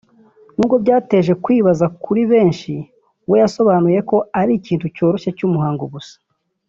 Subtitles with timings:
[0.55, 2.73] nubwo byateje kwibaza kuri benshi
[3.29, 6.15] we yasobanuye ko ari ikintu cyoroshye cy’umuhango gusa